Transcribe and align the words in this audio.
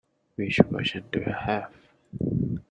Which 0.33 0.59
version 0.67 1.03
do 1.11 1.19
you 1.19 1.25
have? 1.31 1.71